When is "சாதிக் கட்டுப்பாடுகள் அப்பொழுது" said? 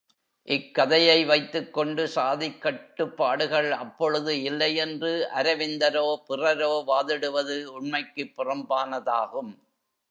2.07-4.41